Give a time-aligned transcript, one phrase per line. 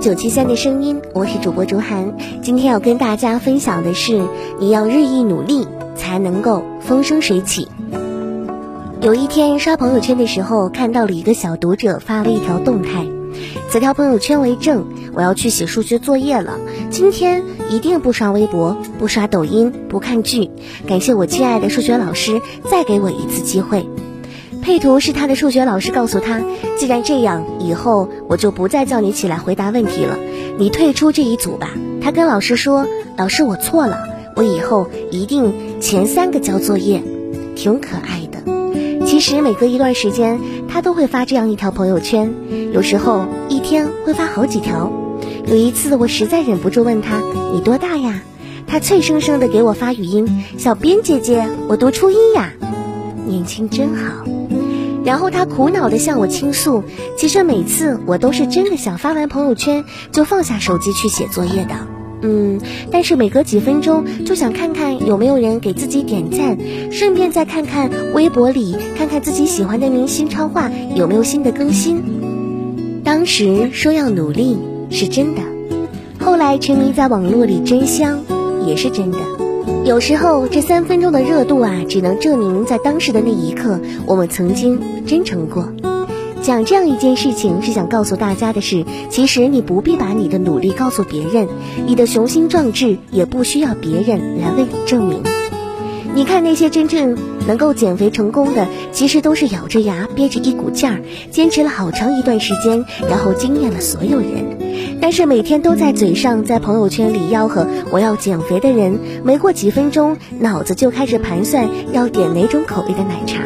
[0.00, 2.16] 九七三的声音，我是主播竹涵。
[2.40, 4.26] 今天要跟大家分享的是，
[4.58, 7.68] 你要日益努力，才能够风生水起。
[9.02, 13.06] 有一天刷朋友圈的时候，看到了一个小读者发了一条动态，
[13.68, 20.50] 此条朋友圈为证：我要去写数学作业了，今天一定不刷微博，不刷抖音，不看剧。
[20.86, 23.86] 感谢我亲爱的数学老师，再给我一次机会。
[24.62, 26.40] 配图是他的数学老师告诉他
[26.78, 30.18] ：“既然这样，以后我就不再叫你起来回答问题了，
[30.58, 31.70] 你退出这一组吧。”
[32.02, 33.98] 他跟老师说：“老师，我错了，
[34.36, 37.02] 我以后一定前三个交作业。”
[37.56, 39.06] 挺可爱的。
[39.06, 40.38] 其实每隔一段时间，
[40.68, 42.32] 他都会发这样一条朋友圈，
[42.72, 44.92] 有时候一天会发好几条。
[45.46, 47.20] 有一次，我实在忍不住问他
[47.52, 48.22] ：“你多大呀？”
[48.66, 52.52] 他脆生生的给我发语音：“小编姐姐，我读初一呀。”
[53.26, 54.24] 年轻真好。
[55.04, 56.84] 然后他苦恼地向我倾诉，
[57.16, 61.74] 其实每次我都是真的想发完朋友圈就放下手机去写作业的，
[62.22, 66.58] 嗯，但是每隔几分钟就想看看有没有人给自己点赞，
[66.92, 72.02] 顺便再看看微博里看看自己喜欢的明星超话有没有新的更新。
[73.02, 74.58] 当时说要努力
[74.90, 75.40] 是真的，
[76.18, 78.20] 后来沉迷在网络里真香
[78.66, 79.18] 也是真的。
[79.82, 85.72] 有时候，这三分钟的热度啊，只能证明在当时的那一刻，我们曾经真诚过。
[86.42, 91.48] 讲这样一件事情，是想告诉大家的是，其实你不必把你的努力告诉别人，
[91.86, 95.22] 你的雄心壮志也不需要别人来为你证明。
[96.20, 97.16] 你看那些真正
[97.46, 101.00] 能够减肥成功的，其实都是咬着牙憋着一股劲儿，
[101.30, 104.98] 坚持了好长一段时间，然后惊艳了所有人。
[105.00, 113.38] 但是每天都在嘴上在朋友圈里吆喝我要减肥的人，没过几分钟，脑子就开始盘算要点哪种口味的奶茶。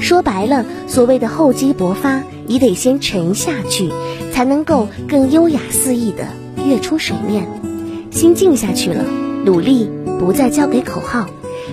[0.00, 3.90] 说白了，所谓的厚积薄发，你得先沉下去，
[4.32, 6.26] 才能够更优雅肆意的
[6.66, 7.46] 跃出水面。
[8.10, 9.04] 心静下去了，
[9.44, 11.28] 努力不再交给口号。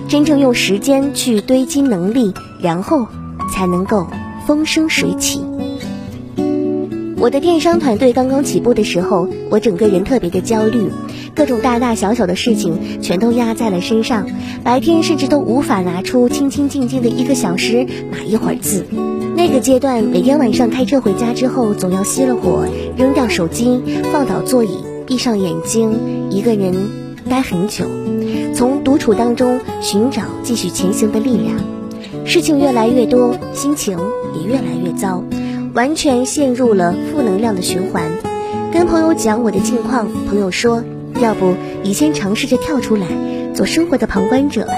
[0.08, 3.08] 真正用时间去堆积能力，然后
[3.52, 4.06] 才能够
[4.46, 5.44] 风生水起。
[7.18, 10.90] 我的电商团队刚刚起步的时候，我整个人特别的焦虑，
[11.34, 14.28] 各种大大小小的事情全都压在了身上，
[14.62, 18.86] 白天甚至都无法拿出清清静静的一个小时码一会儿字。
[19.34, 22.64] 那个阶段，每天晚上开车回家之后，总要熄了火，
[22.96, 25.98] 扔掉手机，放倒座椅，闭上眼睛，
[26.30, 26.74] 一个人
[27.28, 27.84] 待很久。
[28.56, 31.58] 从独处当中寻找继续前行的力量，
[32.24, 33.98] 事情越来越多，心情
[34.34, 35.22] 也越来越糟，
[35.74, 38.10] 完全陷入了负能量的循环。
[38.72, 40.82] 跟朋友讲我的近况，朋友说
[41.20, 43.06] ：“要不你先尝试着跳出来，
[43.52, 44.72] 做生活的旁观者吧。”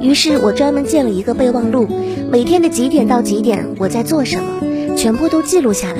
[0.00, 1.86] 于是我专门建了一个备忘录，
[2.30, 5.98] 每天的几点到几点我在做什么，全部都记录下来。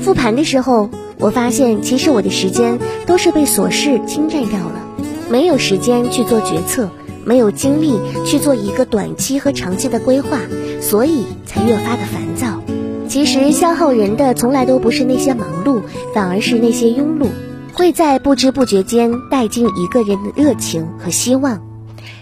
[0.00, 4.83] 复盘的时候，我发现其实我的时间都是被琐事侵占掉了。
[5.30, 6.88] 没有时间去做决策，
[7.24, 10.38] 没有精力去做一个短期和长期的规划，
[10.80, 12.62] 所以才越发的烦躁。
[13.08, 15.82] 其实消耗人的从来都不是那些忙碌，
[16.14, 17.28] 反而是那些庸碌，
[17.72, 21.62] 会在不知不觉间殆尽一个人的热情和希望。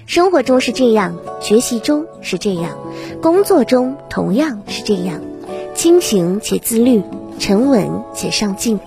[0.07, 2.77] 生活中是这样，学习中是这样，
[3.23, 5.21] 工作中同样是这样。
[5.75, 7.03] 清醒且自律，
[7.39, 8.79] 沉稳且上进。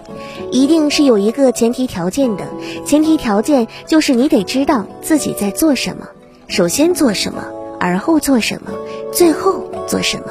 [0.52, 2.46] 一定是有一个前提条件的，
[2.86, 6.08] 前提条件就是你得知道自己在做什么，
[6.48, 7.44] 首先做什么，
[7.80, 8.72] 而后做什么，
[9.12, 10.26] 最后做什么。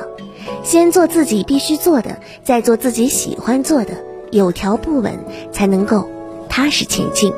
[0.63, 3.95] 先做自己必须做的，再做自己喜欢做的，
[4.31, 5.19] 有条不紊
[5.53, 6.09] 才能够
[6.49, 7.33] 踏实前进。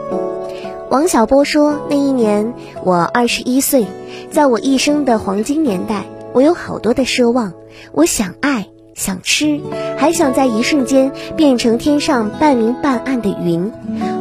[0.89, 2.55] 王小波说：“那一年
[2.85, 3.87] 我二十一岁，
[4.31, 7.53] 在我一生的黄金年代，我有好多的奢望，
[7.91, 9.61] 我想爱。”想吃，
[9.99, 13.71] 还想在一瞬间变成天上半明半暗的云。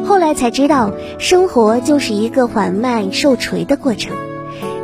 [0.04, 4.12] 后来才知道，生活就是一个缓慢受锤的过程。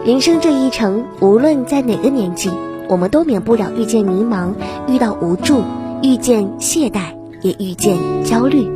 [0.07, 2.51] 人生这一程，无论在哪个年纪，
[2.89, 4.55] 我们都免不了遇见迷茫，
[4.89, 5.61] 遇到无助，
[6.03, 8.67] 遇见懈怠，也遇见焦虑。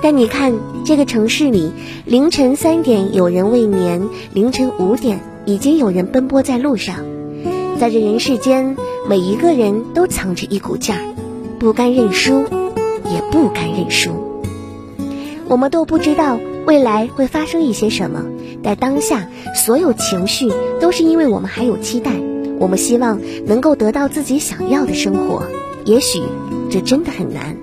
[0.00, 0.54] 但你看，
[0.84, 1.72] 这个城市里，
[2.04, 6.94] 凌晨三点有人未眠，凌晨五点已经有人奔波在路上。
[7.78, 8.76] 在这人世间，
[9.08, 11.00] 每一个人都藏着一股劲儿，
[11.60, 12.42] 不甘认输，
[13.04, 14.42] 也不甘认输。
[15.46, 18.24] 我们都不知道未来会发生一些什么，
[18.64, 20.50] 但当下所有情绪
[20.80, 22.10] 都是因为我们还有期待，
[22.58, 25.44] 我们希望能够得到自己想要的生活。
[25.84, 26.20] 也许
[26.68, 27.56] 这真的很难。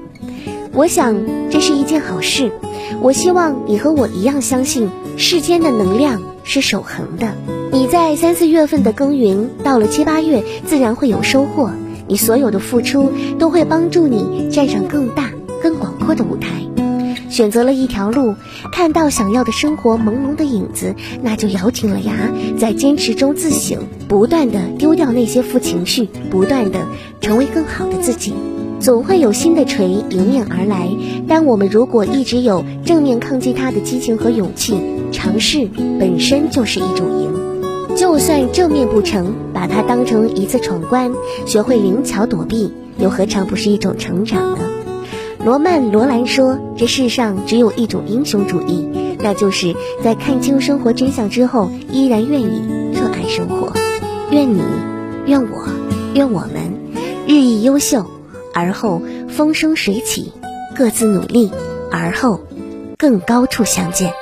[0.72, 1.13] 我想
[1.51, 2.51] 这是一件好事。
[3.01, 7.34] 我希望你和我一样相信世间的能量是守恒的。
[7.74, 11.72] 你在三四月份的耕耘，到了七八月自然会有收获。
[12.08, 16.50] 你所有的付出都会帮助你站上更大、更广阔的舞台。
[17.31, 18.36] 选择了一条路，
[18.72, 20.94] 看到想要的生活朦胧的影子，
[21.24, 22.14] 那就咬紧了牙，
[22.60, 26.86] 在坚持中自省，不断的丢掉那些负情绪，不断的
[27.22, 28.36] 成为更好的自己。
[28.80, 30.90] 总会有新的锤迎面而来，
[31.28, 34.78] 但我们如果一直有正面抗击它的激情和勇气，
[35.12, 35.68] 尝试
[36.00, 37.34] 本身就是一种赢。
[37.95, 41.12] 就算正面不成，把它当成一次闯关，
[41.45, 44.60] 学会灵巧躲避，又何尝不是一种成长呢？
[45.45, 48.88] 罗曼·罗兰说：“这世上只有一种英雄主义，
[49.19, 52.62] 那就是在看清生活真相之后，依然愿意
[52.94, 53.74] 热爱生活。
[54.31, 54.62] 愿你，
[55.25, 55.68] 愿我，
[56.13, 56.74] 愿我们
[57.28, 58.06] 日益优秀。”
[58.56, 60.31] 而后风生水起，
[60.75, 61.51] 各自努力，
[61.92, 62.42] 而后
[62.98, 64.13] 更高处相见。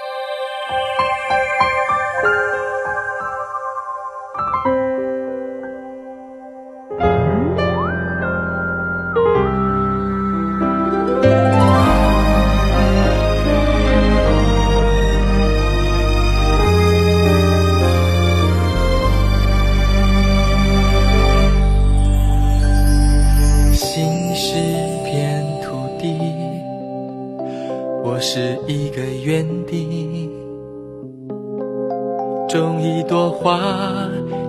[32.52, 33.62] 种一朵花，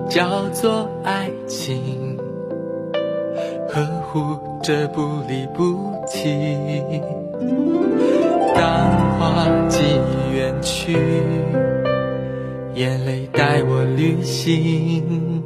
[0.09, 2.19] 叫做爱情，
[3.69, 6.83] 呵护着不离不弃。
[8.57, 8.91] 当
[9.21, 9.79] 花季
[10.35, 10.99] 远去，
[12.75, 15.41] 眼泪带我旅行。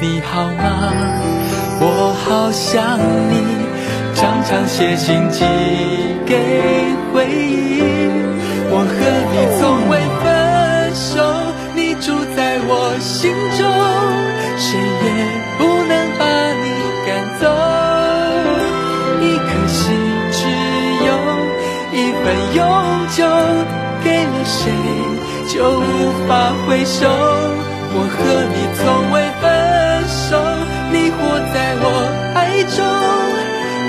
[0.00, 0.94] 你好吗？
[1.78, 3.68] 我好想你。
[4.14, 5.44] 常常写信寄
[6.24, 6.34] 给
[7.12, 7.82] 回忆，
[8.70, 8.96] 我和
[9.30, 9.92] 你从未，
[13.08, 13.66] 心中，
[14.58, 15.08] 谁也
[15.56, 16.66] 不能把你
[17.06, 17.08] 赶
[17.40, 17.42] 走。
[19.22, 19.80] 一颗心
[20.30, 20.38] 只
[21.06, 21.08] 有
[21.90, 22.24] 一份
[22.54, 22.60] 永
[23.16, 23.24] 久，
[24.04, 24.60] 给了谁
[25.48, 25.82] 就无
[26.28, 27.08] 法回收。
[27.90, 28.16] 我和
[28.52, 29.42] 你从未分
[30.06, 30.28] 手，
[30.92, 31.18] 你活
[31.54, 31.84] 在我
[32.34, 32.38] 爱
[32.76, 32.76] 中。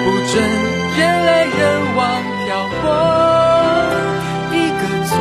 [0.01, 0.33] 不准
[0.97, 1.59] 人来人
[1.97, 1.99] 往
[2.45, 2.47] 漂
[2.79, 2.87] 泊，
[4.53, 5.11] 一个错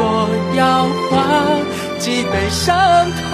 [0.54, 0.62] 要
[1.10, 1.12] 花
[1.98, 2.66] 几杯伤
[3.10, 3.28] 痛，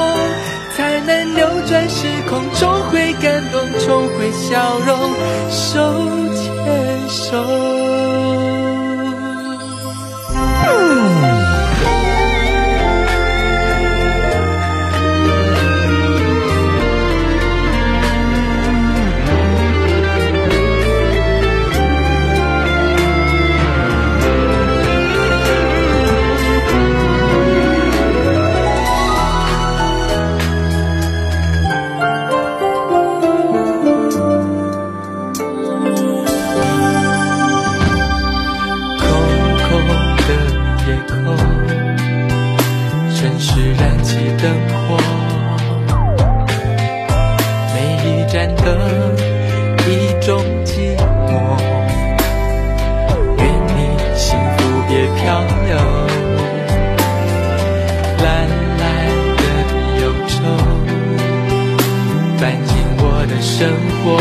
[63.56, 63.70] 生
[64.02, 64.18] 活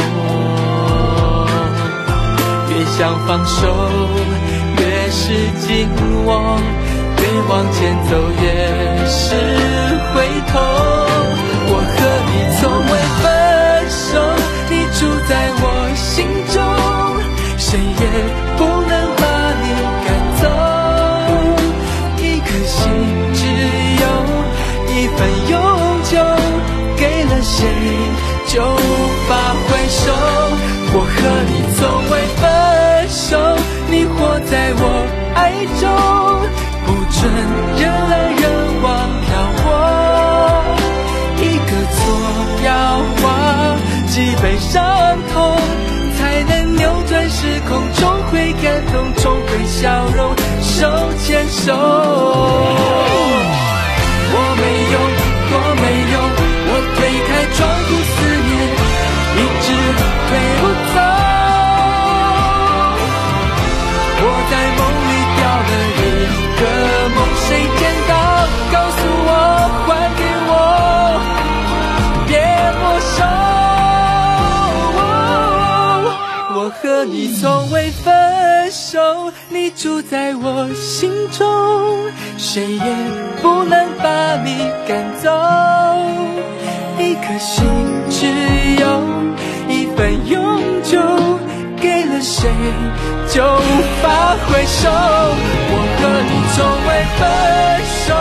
[2.70, 3.66] 越想放手，
[4.78, 5.90] 越是紧
[6.26, 6.30] 握；
[7.18, 8.46] 越往前走，越
[9.08, 9.34] 是
[10.14, 10.16] 回
[10.52, 10.54] 头。
[11.66, 11.98] 我和
[12.30, 13.26] 你从未分
[13.90, 14.22] 手，
[14.70, 15.32] 你住在
[15.64, 16.14] 我心
[16.54, 16.56] 中，
[17.58, 18.04] 谁也
[18.56, 19.22] 不能把
[19.64, 19.66] 你
[20.06, 20.44] 赶走。
[22.20, 22.78] 一颗心
[23.34, 23.42] 只
[23.98, 24.04] 有
[24.94, 25.18] 一份
[25.50, 25.54] 永
[26.04, 26.14] 久，
[26.96, 27.58] 给了谁？
[28.46, 28.62] 就
[30.04, 30.08] 手，
[30.94, 31.16] 我和
[31.50, 31.82] 你从
[32.12, 32.44] 未分
[33.10, 33.32] 手，
[33.90, 34.82] 你活在我
[35.36, 35.40] 爱
[35.80, 35.84] 中，
[36.86, 37.20] 不准
[37.80, 38.44] 人来人
[38.82, 38.86] 往
[39.26, 39.64] 漂泊。
[41.40, 41.98] 一个错
[42.66, 42.70] 要
[43.18, 43.24] 花
[44.08, 44.74] 几杯伤
[45.34, 45.36] 痛，
[46.18, 48.96] 才能扭转时空，重回感动。
[49.24, 49.32] 重
[50.62, 50.82] 手
[51.26, 51.72] 牵手。
[54.36, 54.96] 我没有
[55.50, 56.16] 我没有，
[56.68, 57.90] 我推开窗户
[77.44, 82.96] 从未分手，你住在我心中，谁也
[83.42, 85.30] 不能把你赶走。
[86.98, 87.66] 一颗心
[88.10, 88.28] 只
[88.80, 89.04] 有
[89.68, 90.98] 一份永久，
[91.82, 92.50] 给了谁
[93.28, 94.90] 就无法回收。
[95.68, 97.22] 我和你从未分
[98.08, 98.16] 手。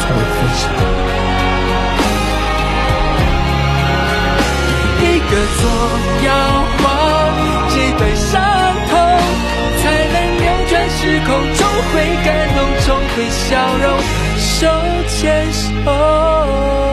[0.00, 0.62] 从未分手。
[5.06, 5.60] 一个错
[6.24, 6.30] 摇
[6.78, 6.88] 晃，
[7.68, 8.40] 几对伤
[8.90, 8.92] 痛，
[9.82, 11.60] 才能扭转时空，重
[11.92, 13.86] 回感动，重回笑容，
[14.38, 14.66] 手
[15.08, 16.83] 牵手。